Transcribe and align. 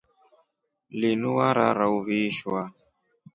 Linu 1.01 1.29
warara 1.37 1.85
uvishwa. 1.97 2.61